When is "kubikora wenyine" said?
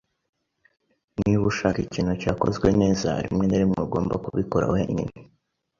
4.23-5.13